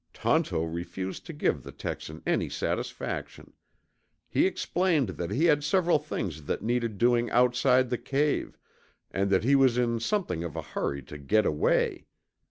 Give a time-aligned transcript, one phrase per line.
[0.13, 3.53] Tonto refused to give the Texan any satisfaction.
[4.27, 8.57] He explained that he had several things that needed doing outside the cave,
[9.11, 12.07] and that he was in something of a hurry to get away.